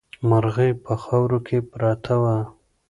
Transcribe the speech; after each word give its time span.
مرغۍ 0.29 0.71
په 0.83 0.93
خاورو 1.03 1.39
کې 1.47 1.57
پرته 1.71 2.13
وه. 2.21 2.37